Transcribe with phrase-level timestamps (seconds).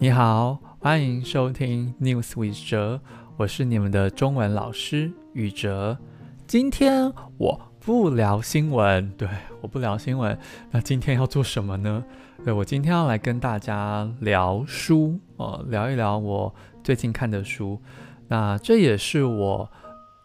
[0.00, 3.00] 你好，欢迎收听 News with 哲，
[3.36, 5.98] 我是你们的中文老师宇哲。
[6.46, 9.28] 今天我不聊新闻，对，
[9.60, 10.38] 我不聊新闻。
[10.70, 12.04] 那今天要做什么呢？
[12.44, 16.54] 对，我今天要来跟大家聊书，呃，聊一聊我
[16.84, 17.82] 最近看的书。
[18.28, 19.68] 那这也是我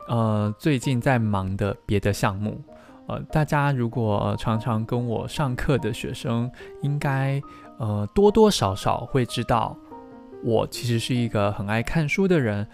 [0.07, 2.61] 呃最近在忙的别的项目。
[3.07, 6.49] 呃，大家如果、常常跟我上课的学生，
[6.81, 7.41] 应该
[7.77, 9.77] 呃多多少少会知道，
[10.43, 12.67] 我其实是一个很爱看书的人。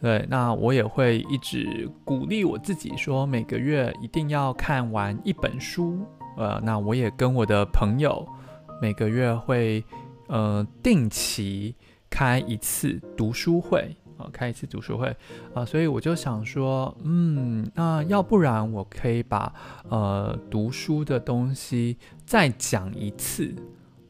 [0.00, 6.00] 对，那我也会一直鼓励我自己，说每个月一定要看完一本书。
[6.36, 8.26] 呃，那我也跟我的朋友
[8.80, 9.84] 每个月会
[10.26, 11.76] 呃定期
[12.10, 13.96] 开一次读书会。
[14.32, 15.14] 开一次读书会
[15.54, 19.52] 啊、所以我就想说，嗯，那要不然我可以把
[19.88, 23.54] 呃读书的东西再讲一次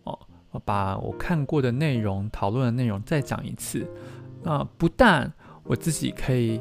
[0.05, 0.19] 哦，
[0.65, 3.87] 把我看过的内容、讨论的内容再讲一次。
[4.43, 5.33] 那、不但
[5.65, 6.61] 我自己可以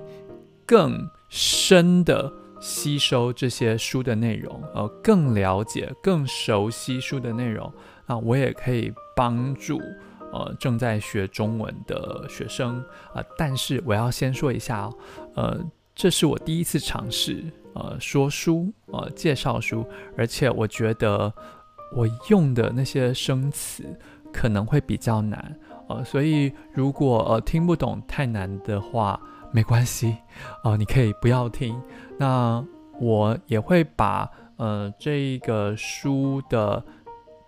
[0.66, 7.72] 更深的吸收这些书的内容，呃，更了解、更熟悉书的内容，
[8.06, 9.82] 那、我也可以帮助。
[10.32, 14.90] 呃，正在学中文的学生啊、但是我要先说一下，
[15.36, 15.60] 呃，
[15.94, 17.44] 这是我第一次尝试
[17.74, 19.86] 呃说书呃介绍书，
[20.18, 21.34] 而且我觉得
[21.96, 23.84] 我用的那些生词
[24.32, 25.54] 可能会比较难
[25.90, 29.20] 呃，所以如果呃听不懂太难的话，
[29.52, 30.16] 没关系
[30.64, 31.78] 哦、呃，你可以不要听。
[32.18, 32.66] 那
[33.00, 36.82] 我也会把呃这个书的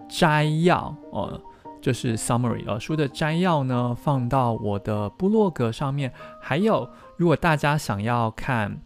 [0.09, 1.41] 摘要呃。
[1.83, 6.13] 就是 summary 呃，书的摘要呢，放到我的部落格上面。
[6.39, 8.79] 还有，如果大家想要看，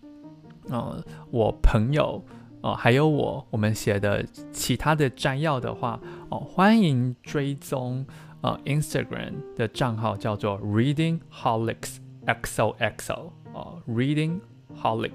[0.67, 2.25] 呃，我朋友，
[2.61, 8.03] 呃，还有我我们写的其他的摘要的话，哦、欢迎追踪
[8.41, 14.39] 呃 Instagram 的账号，叫做 Reading Holics XOXO 哦、Reading
[14.81, 15.11] Holic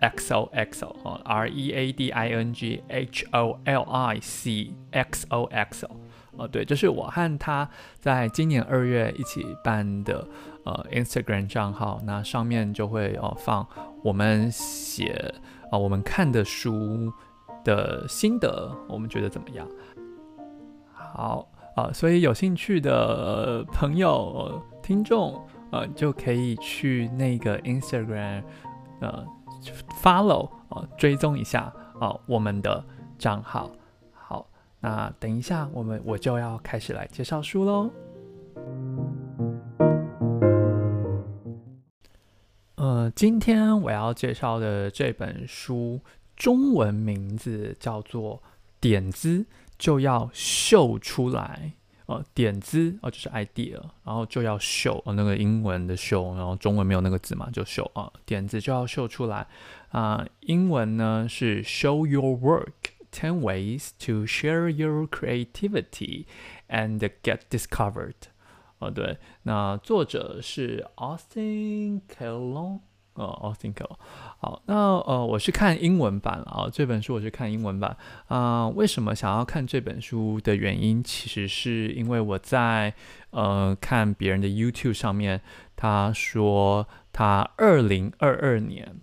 [0.00, 5.44] XOXO 哦、R E A D I N G H O L I C X O
[5.44, 5.90] X O。
[6.38, 10.26] 哦，对，这是我和他在今年二月一起办的
[10.64, 13.66] 呃 Instagram 账号，那上面就会哦放
[14.04, 15.34] 我们写
[15.70, 17.10] 啊、呃、我们看的书
[17.64, 19.66] 的心得，我们觉得怎么样？
[20.94, 28.42] 好啊、呃，所以有兴趣的朋友、呃、听众呃就可以去那个 Instagram
[29.00, 29.24] 呃
[30.02, 32.84] follow 啊、呃、追踪一下啊、呃、我们的
[33.18, 33.70] 账号。
[34.80, 37.90] 那等一下，我们我就要开始来介绍书喽。
[42.76, 46.00] 呃，今天我要介绍的这本书，
[46.36, 48.36] 中文名字叫做
[48.80, 49.46] 《点子
[49.78, 51.72] 就要秀出来》。
[52.06, 59.44] 呃，点子哦，就是 idea，然后就要秀，呃，那个英文的秀，然后中文没有那个字嘛，就秀啊，呃，点子就要秀出来
[59.88, 62.95] 啊，英文呢是 show your work。
[63.18, 66.26] Ten ways to share your creativity
[66.68, 68.12] and get discovered。
[68.78, 72.80] 哦，对，那作者是 Austin Kelon。
[73.14, 73.96] 哦，Austin Kleon。
[74.38, 77.96] 好，那呃，我是看英文版啊，这本书我是看英文版
[78.26, 78.68] 啊。
[78.68, 82.92] 为什么想要看这本书的原因，其实是因为我在
[83.30, 85.40] 呃看别人的 YouTube 上面，
[85.74, 89.00] 他说他二零二二年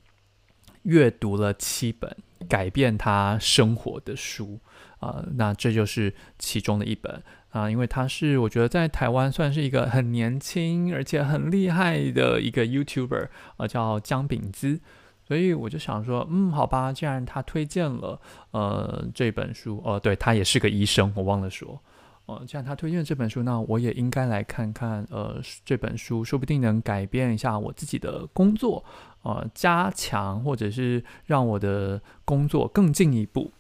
[0.84, 2.16] 阅读了七本。
[2.48, 4.60] 改变他生活的书
[5.00, 14.80] 啊、那这就是其中的一本啊、因为他是我觉得在台湾算是一个很年轻而且很厉害的一个 YouTuber 啊、呃，叫姜饼资，
[15.28, 18.20] 所以我就想说，嗯，好吧，既然他推荐了
[18.52, 21.80] 呃这本书，呃，对，他也是个医生，我忘了说。
[22.26, 25.06] 哦，既然他推荐这本书，那我也应该来看看。
[25.12, 28.84] 呃，这本书说不定能改变一下我自己的工作，
[29.24, 33.52] 呃，加强或者是让我的工作更进一步。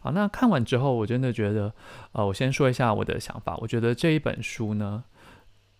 [0.00, 1.72] 好，那看完之后，我真的觉得，
[2.12, 3.56] 呃，我先说一下我的想法。
[3.58, 5.04] 我觉得这一本书呢，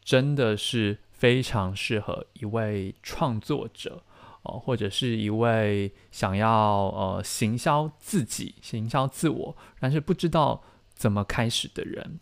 [0.05, 4.03] 真的是非常适合一位创作者，
[4.43, 10.63] 哦、呃，或者是一位想要呃行销自己、行销自我，但是不知道
[10.93, 12.21] 怎么开始的人。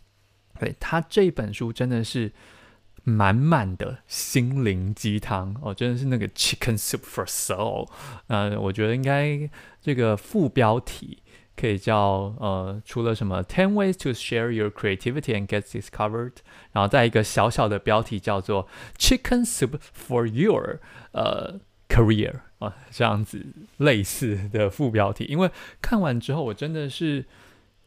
[0.57, 2.31] 对，他这一本书真的是
[3.09, 7.89] 满满的心灵鸡汤哦，真的是那个 Chicken Soup for Soul。
[8.27, 9.49] 呃，我觉得应该
[9.81, 11.23] 这个副标题
[11.55, 16.33] 可以叫呃，除了什么 Ten Ways to Share Your Creativity and Get Discovered，
[16.71, 18.67] 然后再一个小小的标题叫做
[18.97, 20.79] Chicken Soup for Your
[21.11, 21.59] 呃
[21.89, 23.45] Career 啊、这样子
[23.77, 25.25] 类似的副标题。
[25.25, 25.49] 因为
[25.81, 27.25] 看完之后，我真的是。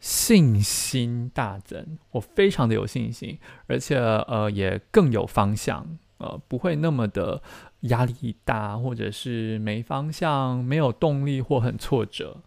[0.02, 3.38] 信心大增，我非常的有信心，
[3.68, 7.40] 而且呃也更有方向，呃不会那么的
[7.82, 12.42] 压力大，或者是没方向、没有动力或很挫折。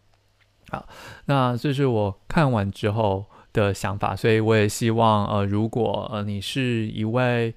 [0.69, 0.87] 好，
[1.25, 7.55] 那这是我看完之后的想法，所以我也希望呃如果呃你是一位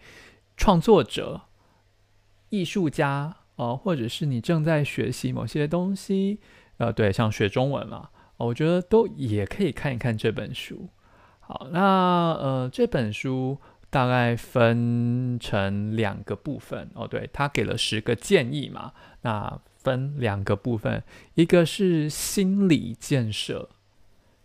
[0.56, 1.43] 创作者、
[2.51, 3.35] 艺术家。
[3.59, 6.39] 哦，或者是你正在学习某些东西，
[6.77, 10.88] 呃，对，像学中文嘛，我觉得都也可以看一看这本书。
[11.40, 11.81] 好，那
[12.35, 13.58] 呃，这本书
[13.90, 16.90] 大概分成两个部分。
[16.94, 18.93] 哦，对，他给了十个建议嘛，
[19.23, 21.02] 那分两个部分，
[21.35, 23.69] 一个是心理建设，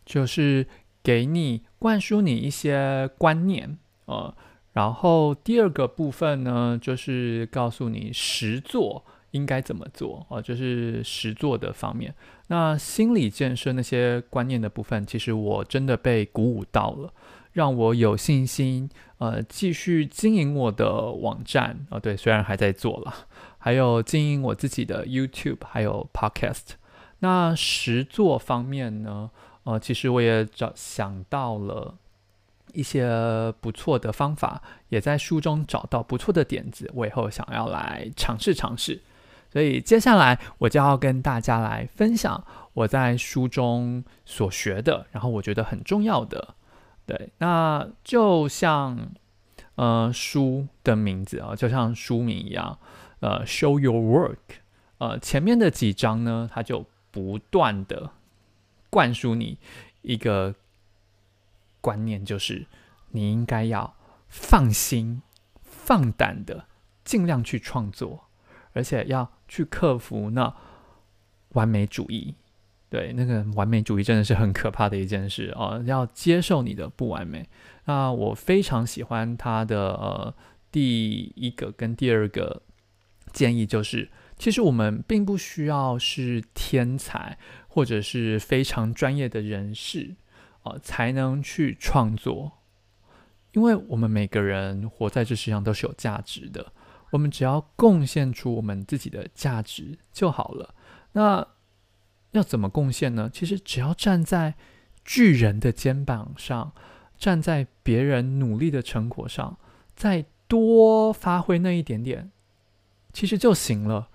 [0.05, 0.67] 就是
[1.01, 4.35] 给你灌输你一些观念，呃。
[4.73, 12.11] 然后第二个部分呢，就是告诉你实作应该怎么做哦，就是实作的方面。
[12.47, 17.13] 那心理建设那些观念的部分，其实我真的被鼓舞到了，
[17.51, 18.89] 让我有信心
[19.19, 21.99] 呃继续经营我的网站啊、哦。
[21.99, 23.13] 对，虽然还在做了，
[23.57, 26.75] 还有经营我自己的 YouTube，还有 Podcast。
[27.19, 29.29] 那实作方面呢，
[29.63, 31.95] 呃，其实我也找想到了。
[32.73, 34.59] 一些不错的方法，
[34.89, 38.99] 也在书中找到不错的点子，我以后想要来尝试尝试。
[39.53, 46.55] 所以接下来我就要跟大家来分享我在书中所学的，然后我觉得很重要的。
[47.05, 49.11] 对，那就像
[49.75, 52.79] 呃书的名字啊，就像书名一样，
[53.19, 54.57] 呃，Show Your Work。
[54.97, 58.09] 呃，前面的几章呢，它就不断的
[58.89, 59.59] 灌输你
[60.01, 60.55] 一个。
[61.83, 62.65] 观念就是，
[63.09, 63.93] 你应该要
[64.29, 65.21] 放心、
[65.61, 66.65] 放胆的
[67.03, 68.29] 尽量去创作，
[68.73, 70.53] 而且要去克服那
[71.49, 72.35] 完美主义。
[72.89, 75.81] 对，那个完美主义真的是很可怕的一件事啊！
[75.85, 77.47] 要接受你的不完美。
[77.85, 80.35] 那我非常喜欢他的呃
[80.71, 82.61] 第一个跟第二个
[83.31, 87.37] 建议，就是其实我们并不需要是天才
[87.67, 90.15] 或者是非常专业的人士。
[90.63, 92.53] 啊，才能去创作，
[93.51, 96.71] 因为我们每个人活在这世上都是有价值的，
[97.13, 100.73] 我们只要贡献出我们自己的价值就好了。
[101.11, 101.47] 那
[102.31, 103.29] 要怎么贡献呢？
[103.31, 104.55] 其实只要站在
[105.05, 106.73] 巨人的肩膀上，
[107.15, 109.57] 站在别人努力的成果上，
[109.95, 112.31] 再多发挥那一点点，
[113.13, 114.09] 其实就行了。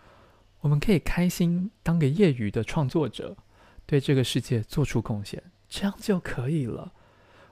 [0.62, 3.36] 我们可以开心当个业余的创作者，
[3.86, 5.40] 对这个世界做出贡献。
[5.68, 6.92] 这样就可以了。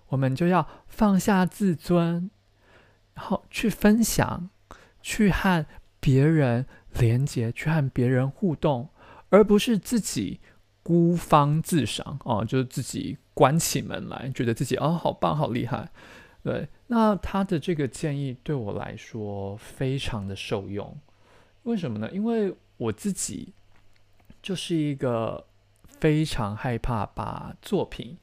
[0.08, 2.30] 我们就要放下自尊，
[3.14, 4.50] 然后去分享，
[5.06, 5.64] 去和
[6.00, 6.66] 别人
[6.98, 8.88] 连接，去和别人互动，
[9.28, 10.40] 而不是自己
[10.82, 15.88] 孤芳自赏哦，就是自己关起门来，觉得自己哦好棒、好厉害。
[16.42, 20.96] 对，那他的这个建议对我来说非常的受用。
[21.62, 22.10] 为什么呢？
[22.10, 23.52] 因为我自己
[24.42, 25.46] 就是一个。
[25.98, 28.18] 非常害怕把作品，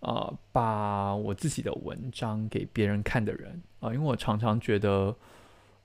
[0.00, 5.16] 呃，把我自己的文章给别人看的人啊，因为我常常觉得，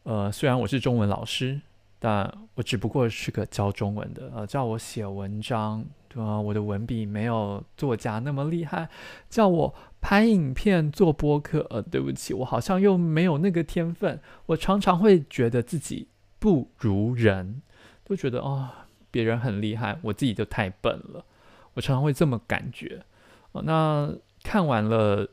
[0.03, 1.61] 呃，虽然我是中文老师，
[1.99, 6.39] 但我只不过是个教中文的，呃，叫我写文章，对吧？
[6.39, 8.89] 我的文笔没有作家那么厉害，
[9.29, 16.07] 叫我拍影片做播客，呃，对不起，我好像又没有那个天分，我常常会觉得自己
[16.39, 17.61] 不如人，
[18.03, 18.69] 都觉得哦。
[19.13, 21.25] 别人很厉害，我自己就太笨了。
[21.73, 23.03] 我常常会这么感觉。
[23.51, 24.09] 那
[24.41, 25.27] 看完了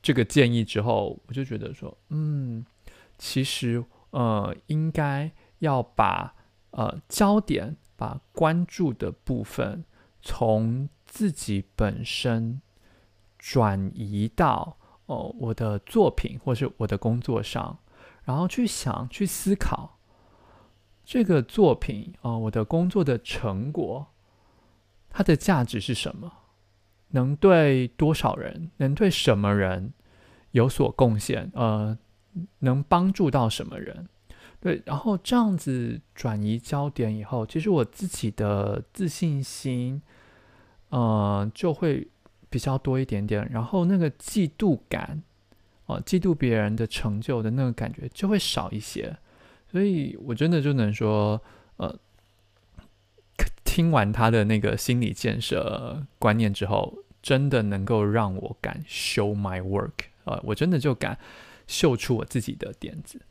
[0.00, 2.64] 这个建议之后，我就觉得说，嗯，
[3.24, 6.34] 其实呃，应该要把
[6.72, 9.84] 呃焦点、把关注的部分
[10.20, 12.60] 从自己本身
[13.38, 14.76] 转移到
[15.06, 17.78] 哦、呃、我的作品或是我的工作上，
[18.24, 20.00] 然后去想、去思考。
[21.04, 24.08] 这个作品啊、呃，我的工作的成果，
[25.08, 26.32] 它的价值是什么？
[27.10, 29.92] 能对多少人，能对什么人
[30.50, 31.52] 有所贡献？
[31.54, 31.96] 呃，
[32.60, 34.08] 能帮助到什么人？
[34.60, 40.00] 对，然后这样子转移焦点以后，其实我自己的自信心，
[40.90, 42.06] 呃，就会
[42.48, 43.48] 比较多一点点。
[43.50, 45.22] 然后那个嫉妒感，
[45.86, 49.16] 哦、嫉妒别人的成就的那个感觉就会少一些。
[49.70, 51.42] 所以，我真的就能说，
[51.78, 51.98] 呃，
[53.64, 59.92] 听完他的那个心理建设观念之后，真的能够让我敢 show my work，
[60.24, 61.18] 呃，我真的就敢
[61.72, 63.22] 秀出我自己的点子。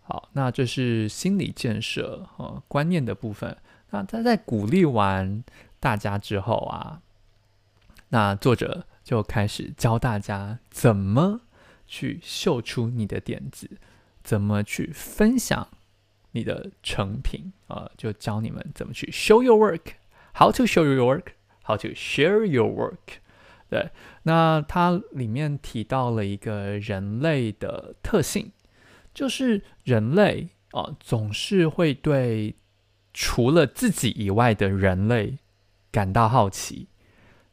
[0.00, 3.56] 好，那这是心理建设呃观念的部分。
[3.90, 5.44] 那他在鼓励完
[5.78, 7.02] 大家之后啊，
[8.08, 11.42] 那作者就开始教大家怎么
[11.86, 13.70] 去秀出你的点子，
[14.24, 15.68] 怎么去分享
[16.32, 23.20] 你的成品啊、呃，就教你们怎么去 show your work，how to show your work，how to share your work。
[23.72, 23.90] 对，
[24.24, 28.52] 那它里面提到了一个人类的特性，
[29.14, 32.54] 就是人类啊、总是会对
[33.14, 35.38] 除了自己以外的人类
[35.90, 36.88] 感到好奇，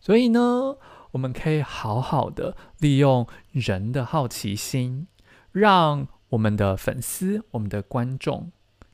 [0.01, 0.75] 所以呢。
[1.11, 5.07] 我们可以好好的利用人的好奇心，
[5.51, 8.51] 让我们的粉丝、我们的观众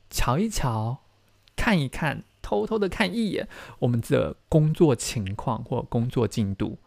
[0.09, 0.99] 瞧一瞧、
[1.57, 6.79] 看一看、偷偷的看一眼我们的工作情况或工作进度。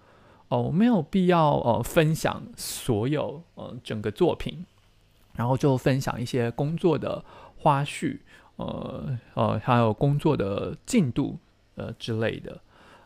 [0.49, 4.65] 哦，我没有必要呃分享所有呃整个作品，
[5.35, 7.25] 然后就分享一些工作的
[7.59, 8.19] 花絮，
[8.57, 11.39] 呃呃，还有工作的进度
[11.77, 12.61] 呃之类的。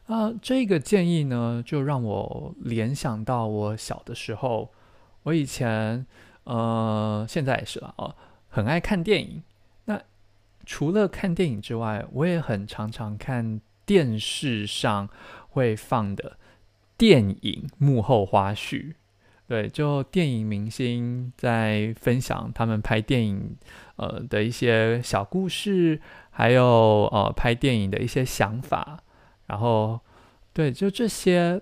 [0.06, 4.70] 啊、这个建议呢，就让我联想到我小的时候，
[5.22, 6.04] 我以前，
[6.44, 8.14] 呃，现在也是了哦，
[8.48, 9.42] 很爱看电影。
[9.86, 10.00] 那
[10.66, 15.08] 除了看电影之外，我也很常常看电视上
[15.48, 16.36] 会放的
[17.02, 18.94] 电影幕后花絮。
[19.48, 23.56] 对，就电影明星在分享他们拍电影
[23.96, 26.64] 呃的一些小故事，还有
[27.12, 29.02] 呃拍电影的一些想法。
[29.48, 29.98] 然后，
[30.52, 31.60] 对，就这些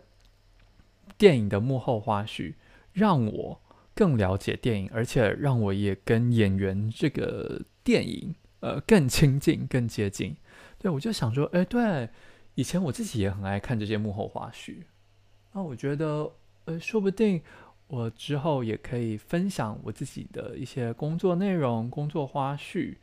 [1.17, 2.53] 电影的幕后花絮，
[2.93, 3.63] 让我
[3.95, 10.37] 更了解电影，而且让我也跟演员这个电影呃更亲近、更接近。
[10.79, 12.11] 对，我就想说，哎，对，
[12.57, 14.83] 以前我自己也很爱看这些幕后花絮。
[15.53, 16.31] 那我觉得，
[16.65, 17.41] 呃，说不定
[17.89, 22.97] 我之后也可以分享我自己的一些工作内容、工作花絮。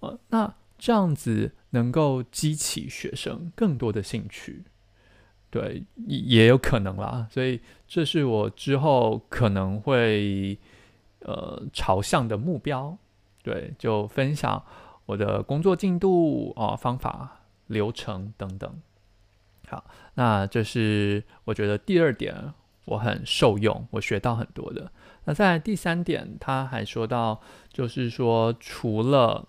[0.00, 0.54] 呃，那。
[0.80, 4.62] 这样子能够激起学生更多的兴趣，
[5.50, 7.26] 对，也有可能啦。
[7.32, 10.56] 所以这是我之后可能会
[11.22, 12.96] 呃朝向的目标。
[13.42, 14.64] 对，就分享
[15.04, 18.72] 我的工作进度啊、方法、流程等等。
[19.68, 19.84] 好，
[20.14, 22.34] 那这是我觉得第二点
[22.84, 24.90] 我很受用，我学到很多的。
[25.24, 29.46] 那在第三点，他还说到，就是说除了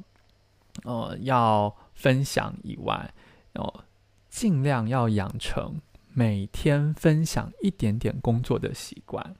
[0.83, 3.13] 呃，要分享以外，
[3.53, 3.83] 哦，
[4.29, 5.81] 尽量要养成
[6.13, 9.35] 每天分享一点点工作的习惯。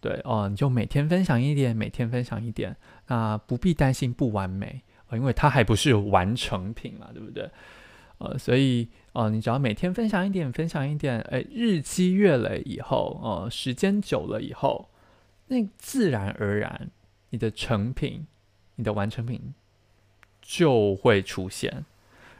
[0.00, 2.76] 对哦，你就每天分享一点，每天分享一点，
[3.06, 7.50] 那不必担心不完美，因为它还不是完成品嘛，对不对？
[8.18, 14.88] 呃，所以哦，你只要每天分享一点，分享一点，哎，日积月累以后，呃，时间久了以后，
[15.48, 16.90] 那自然而然，
[17.30, 18.26] 你的成品，
[18.76, 19.54] 你的完成品。
[20.46, 21.86] 就会出现，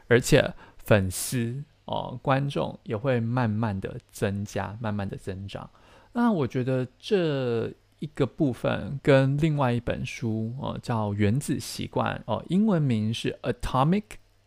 [0.07, 5.67] 而且粉丝哦，观众也会慢慢的增加，慢慢的增长。
[6.13, 14.03] 那我觉得这一个部分跟另外一本书哦，叫《原子习惯》哦，英文名是 Atomic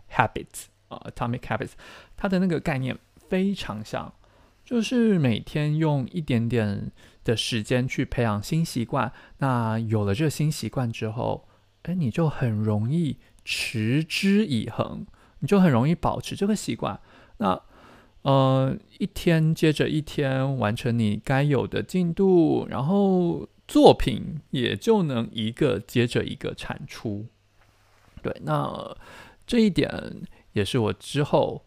[0.09, 1.73] Habits 啊，，Atomic Habits，
[2.17, 2.97] 它的那个概念
[3.29, 4.13] 非常像，
[4.65, 6.91] 就是每天用一点点
[7.25, 9.13] 的时间去培养新习惯。
[9.39, 11.47] 那有了这个新习惯之后，
[11.83, 13.17] 哎，你就很容易。
[13.51, 15.07] 持之以恒，
[15.39, 17.01] 你就很容易保持这个习惯。
[17.39, 17.59] 那，
[18.21, 27.25] 呃，一天接着一天完成你该有的进度，然后作品也就能一个接着一个产出。
[28.21, 28.95] 对，那
[29.47, 29.91] 这一点
[30.53, 31.65] 也是我之后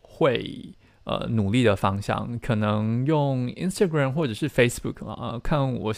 [0.00, 2.38] 会呃努力的方向。
[2.38, 5.94] 可能用 Instagram 或者是 Facebook 啊，看我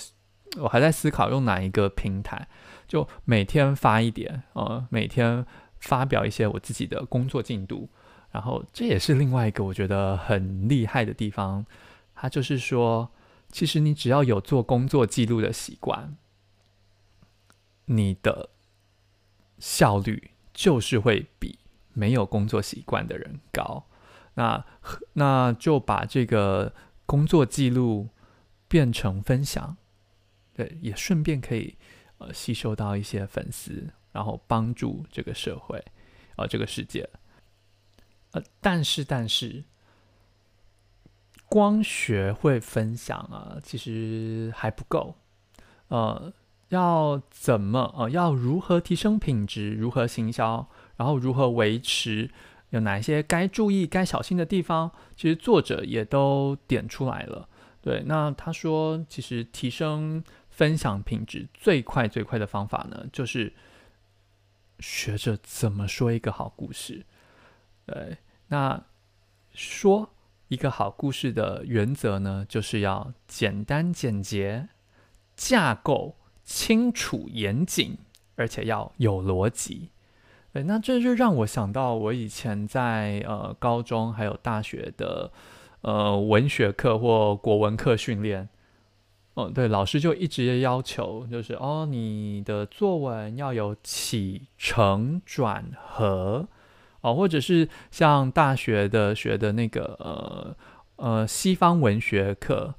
[0.59, 2.49] 我还在思考用哪一个平台。
[2.88, 5.45] 就每天发一点，呃，每天
[5.80, 7.88] 发表一些我自己的工作进度，
[8.30, 11.66] 然后这也是另外一个我觉得很厉害的地方。
[12.14, 13.11] 它就是说，
[13.50, 16.16] 其实你只要有做工作记录的习惯，
[17.87, 18.50] 你的
[19.59, 21.59] 效率就是会比
[21.96, 23.86] 没有工作习惯的人高。
[24.34, 24.64] 那
[25.14, 26.72] 那就把这个
[27.06, 28.10] 工作记录
[28.68, 29.76] 变成分享，
[30.54, 31.76] 对，也顺便可以。
[32.18, 35.84] 呃，吸收到一些粉丝，然后帮助这个社会，
[36.36, 37.06] 呃，这个世界。
[38.32, 39.64] 呃，但是，但是，
[41.46, 45.16] 光学会分享啊，其实还不够。
[45.88, 46.32] 呃，
[46.70, 49.74] 要怎么呃，要如何提升品质？
[49.74, 50.66] 如何行销？
[50.96, 52.30] 然后如何维持？
[52.70, 54.90] 有哪些该注意、该小心的地方？
[55.16, 57.48] 其实作者也都点出来了。
[57.80, 60.24] 对，那他说，其实提升。
[60.48, 63.52] 分享品质最快最快的方法呢，就是
[64.80, 67.04] 学着怎么说一个好故事。
[67.84, 68.16] 对，
[68.48, 68.82] 那
[69.52, 70.08] 说
[70.48, 74.70] 一个好故事的原则呢，就是要简单简洁，
[75.36, 77.98] 架构清楚严谨，
[78.36, 79.90] 而且要有逻辑。
[80.56, 85.30] 对，那这就让我想到我以前在呃高中还有大学的
[85.82, 88.48] 呃文学课或国文课训练。
[89.34, 96.48] 哦，对，老师就一直要求，就是哦，你的作文要有起承转合，
[97.02, 100.56] 哦，或者是像大学的学的那个呃
[100.96, 102.76] 呃西方文学课，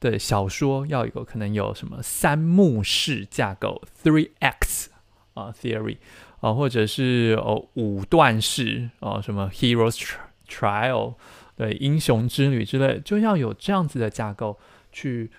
[0.00, 4.90] 对，小说要有可能有什么三幕式架构 （three X
[5.34, 5.98] 啊，theory
[6.40, 10.14] 啊，或者是哦五段式啊，什么 Heroes
[10.48, 11.14] trial，
[11.56, 14.58] 对，英雄之旅之类，就要有这样子的架构
[14.92, 15.30] 去。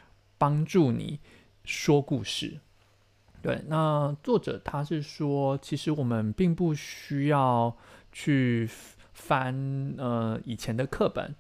[0.42, 1.20] 帮助你
[1.66, 2.62] 说故事，
[3.42, 3.62] 对。
[3.68, 7.76] 那作者他是说，其实我们并不需要
[8.10, 8.70] 去
[9.12, 11.36] 翻呃以前的课本，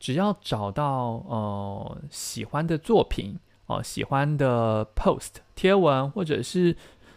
[0.00, 6.74] 只要找到呃喜欢的作品哦、喜欢的 post 贴文或者是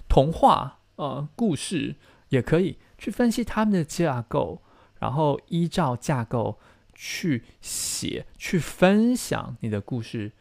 [0.10, 1.96] 童话呃故事，
[2.30, 4.62] 也可以去分析他们的架构，
[5.00, 6.60] 然后依照架构
[6.94, 10.32] 去写，去分享你的故事。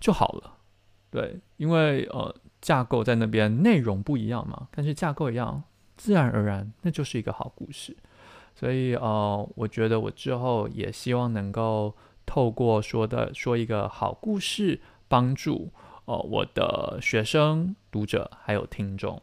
[0.00, 0.58] 就好了，
[1.10, 5.62] 对，因为呃架构在那边，内容不一样嘛，但是架构一样，
[5.96, 7.96] 自然而然那就是一个好故事。
[8.54, 11.96] 所以呃，我觉得我之后也希望能够
[12.26, 15.72] 透过说的说一个好故事，帮助
[16.04, 19.22] 呃我的学生、读者还有听众。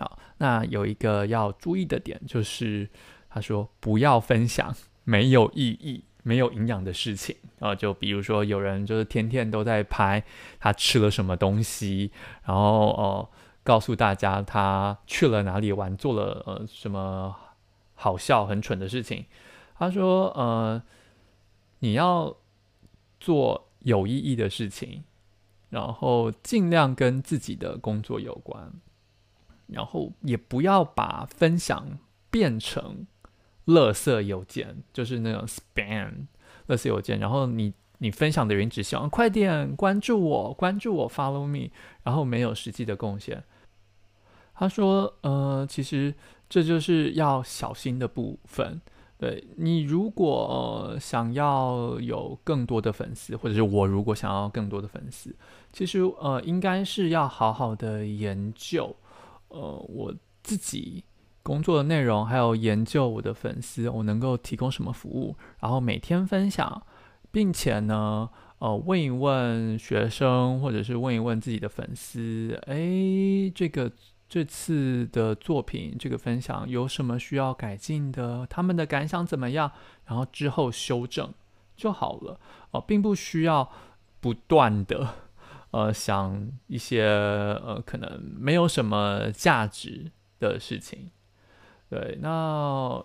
[0.00, 2.90] 好，那有一个要注意的点就是，
[3.28, 6.02] 他说不要分享没有意义。
[6.22, 10.22] 没有营养的事情啊，就比如说有人就是天天都在拍
[10.58, 12.10] 他吃了什么东西，
[12.44, 13.28] 然后哦、呃、
[13.64, 17.34] 告诉大家他去了哪里玩，做了呃什么
[17.94, 19.24] 好笑很蠢的事情。
[19.78, 20.82] 他说呃
[21.78, 22.36] 你要
[23.18, 25.02] 做有意义的事情，
[25.70, 28.70] 然后尽量跟自己的工作有关，
[29.72, 31.98] 然后也不要把分享
[32.30, 33.06] 变成。
[33.66, 36.26] 垃圾邮件就是那种 spam，
[36.66, 37.20] 垃圾邮件。
[37.20, 41.70] 然后你你分享的人只希望快点关注我，关注我，follow me，
[42.02, 43.44] 然后没有实际的贡献。
[44.54, 46.12] 他说，呃，其实
[46.48, 48.80] 这就是要小心的部分。
[49.18, 55.32] 对，你如果，想要有更多的粉丝，或者是我如果想要更多的粉丝，
[55.72, 58.96] 其实呃，应该是要好好的研究，
[59.50, 61.04] 呃，我自己。
[61.42, 66.82] 工作的内容，还有研究我的粉丝，我能够提供什么服务，然后每天分享，
[67.30, 73.90] 并且呢，呃，问一问学生，或者是问一问自己的粉丝，哎，这个
[74.28, 78.46] 这次的作品，这个分享有什么需要改进的？
[78.50, 79.72] 他们的感想怎么样？
[80.04, 81.32] 然后之后修正
[81.74, 82.38] 就好了，
[82.72, 83.68] 哦、并不需要
[84.20, 85.14] 不断的，
[85.70, 91.10] 呃，想一些呃可能没有什么价值的事情。
[91.88, 93.02] 对，那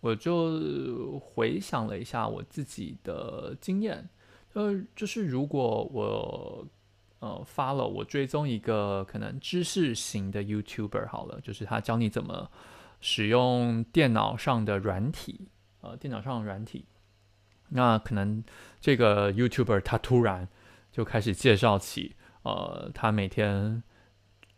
[0.00, 4.08] 我就回想了一下我自己的经验，
[4.52, 6.66] 呃，就是如果我
[7.20, 12.50] 呃发了我追踪一个可能知识型的 YouTuber 好了，就是他教你怎么
[13.00, 15.48] 使用电脑上的软体，
[15.80, 16.84] 呃，电脑上的软体，
[17.70, 18.44] 那可能
[18.80, 20.48] 这个 YouTuber 他突然
[20.94, 23.82] 就开始介绍起，呃，他每天。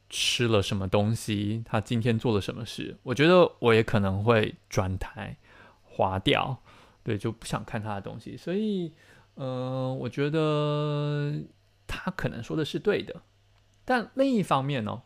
[0.09, 1.65] 吃了什么东西？
[1.67, 2.97] 他今天做了什么事？
[3.03, 5.37] 我觉得我也可能会转台
[5.83, 6.63] 划掉，
[7.03, 8.37] 对，就不想看他的东西。
[8.37, 8.93] 所以，
[9.35, 11.43] 嗯、呃，我觉得
[11.89, 13.21] 他可能说的是对的。
[13.85, 15.03] 但另一方面呢、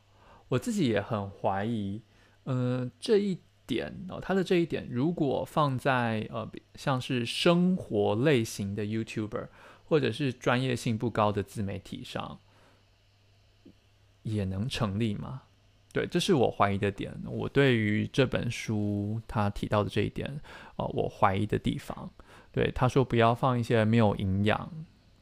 [0.49, 2.03] 我自己也很怀疑，
[2.45, 9.49] 嗯、这一点哦，他的这一点如果放在呃，像是生活类型的 YouTuber，
[9.91, 12.39] 或者是专业性不高的自媒体上。
[14.23, 15.43] 也能成立吗？
[15.93, 17.13] 对，这是我怀疑的点。
[17.25, 20.41] 我对于这本书他提到的这一点，
[20.77, 22.09] 哦、我怀疑的地方。
[22.53, 24.71] 对，他说不要放一些没有营养。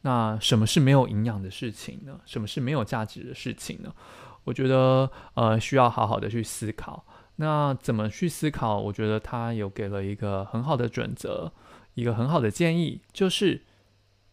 [0.03, 2.21] 那什么是没有营养的事情呢？
[2.27, 3.95] 什么是没有价值的事情呢？
[4.43, 7.07] 我觉得呃需要好好的去思考。
[7.37, 8.79] 那怎么去思考？
[8.79, 11.53] 我觉得他有给了一个很好的准则，
[11.95, 13.63] 一个很好的建议，就是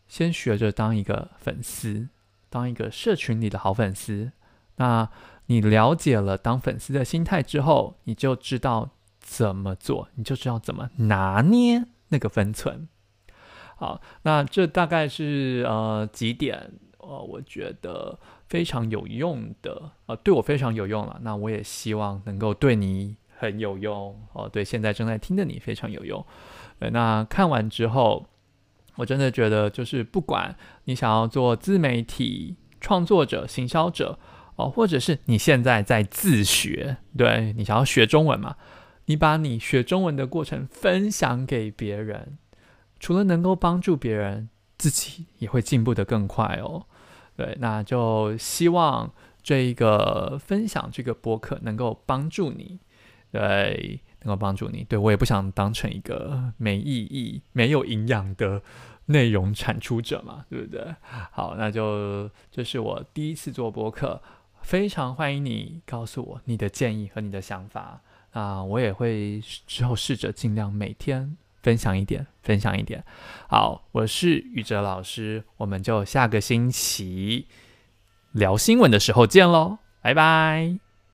[0.08, 2.10] 先学着当一个粉丝，
[2.50, 4.32] 当一个社群里的好粉丝。
[4.78, 5.10] 那
[5.48, 12.88] 你了解了当粉丝的心态之后，你就知道怎么做，你就知道怎么拿捏那个分寸。
[13.78, 21.20] 好，那这大概是呃几点呃，我觉得非常有用的，呃，对我非常有用了。
[21.22, 26.26] 那我也希望能够对你很有用哦，对现在正在听的你非常有用。
[26.80, 28.28] 呃，那看完之后，
[28.96, 30.56] 我真的觉得，就是不管
[30.86, 34.18] 你想要做自媒体创作者、行销者
[34.56, 38.56] 哦，或者是你现在在自学，对，你想要学中文嘛，
[39.06, 42.38] 你把你学中文的过程分享给别人，
[43.00, 46.86] 除了能够帮助别人，自己也会进步得更快哦。
[47.36, 49.12] 对，那就希望
[49.44, 52.80] 这一个分享这个博客能够帮助你，
[53.32, 54.00] 对。
[54.26, 58.62] 能够帮助你，对，我也不想当成一个没意义、没有营养的
[59.06, 60.84] 内容产出者嘛，对不对？
[61.32, 64.22] 好，那就这是我第一次做播客，
[64.62, 73.04] 非常欢迎你告诉我你的建议和你的想法啊，我也会之后试着尽量每天分享一点，分享一点。
[73.48, 77.48] 好，我是宇哲老师，我们就下个星期
[78.32, 80.85] 聊新闻的时候见喽，拜拜。